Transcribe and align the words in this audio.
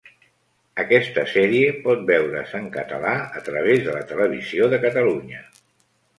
Aquesta 0.83 1.25
sèrie 1.33 1.67
pot 1.83 2.01
veure's 2.11 2.55
en 2.61 2.65
català 2.79 3.13
a 3.41 3.45
través 3.51 3.85
de 3.85 3.95
la 3.99 4.03
Televisió 4.15 4.73
de 4.75 4.83
Catalunya. 4.89 5.45